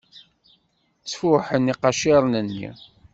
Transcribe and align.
Ttfuḥen 1.01 1.71
iqaciren-nni. 1.73 2.69